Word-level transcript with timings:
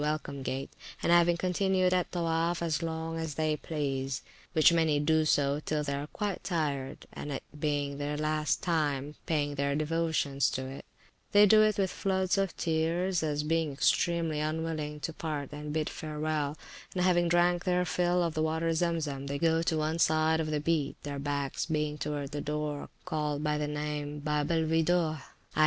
Welcome 0.01 0.41
Gate, 0.41 0.71
and 1.03 1.11
having 1.11 1.37
continued 1.37 1.93
at 1.93 2.11
Towoaf 2.11 2.63
as 2.63 2.81
long 2.81 3.19
as 3.19 3.35
they 3.35 3.55
please, 3.55 4.23
which 4.53 4.73
many 4.73 4.99
do 4.99 5.25
till 5.27 5.61
they 5.61 5.93
are 5.93 6.07
quite 6.07 6.43
tired, 6.43 7.05
and 7.13 7.31
it 7.31 7.43
being 7.59 7.99
the 7.99 8.17
last 8.17 8.63
time 8.63 9.09
of 9.09 9.13
their 9.13 9.21
paying 9.27 9.53
their 9.53 9.75
devotions 9.75 10.49
to 10.49 10.65
it, 10.65 10.85
they 11.33 11.45
do 11.45 11.61
it 11.61 11.77
with 11.77 11.91
floods 11.91 12.39
of 12.39 12.57
tears, 12.57 13.21
as 13.21 13.43
being 13.43 13.71
extremely 13.71 14.39
unwilling 14.39 14.99
to 15.01 15.13
part 15.13 15.51
and 15.51 15.71
bid 15.71 15.87
farewell; 15.87 16.57
and 16.95 17.03
having 17.03 17.27
drank 17.27 17.63
their 17.63 17.85
fill 17.85 18.23
of 18.23 18.33
the 18.33 18.41
water 18.41 18.73
Zem 18.73 18.99
Zem, 19.01 19.27
they 19.27 19.37
go 19.37 19.61
to 19.61 19.77
one 19.77 19.99
side 19.99 20.39
of 20.39 20.49
the 20.49 20.59
Beat, 20.59 20.95
their 21.03 21.19
backs 21.19 21.67
being 21.67 21.99
towards 21.99 22.31
the 22.31 22.41
door 22.41 22.89
called 23.05 23.43
by 23.43 23.59
the 23.59 23.67
name 23.67 24.15
of 24.15 24.23
Babe 24.25 24.51
el 24.51 24.63
Weedoh 24.67 25.21
i. 25.55 25.59